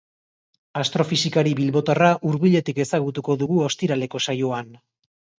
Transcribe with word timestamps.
Astrofisikari 0.83 1.51
bilbotarra 1.59 2.07
hurbiletik 2.29 2.79
ezagutuko 2.85 3.35
dugu 3.43 3.59
ostiraleko 3.67 4.23
saioan. 4.29 4.73